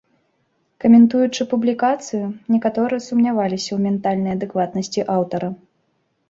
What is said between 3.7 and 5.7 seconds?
ў ментальнай адэкватнасці аўтара.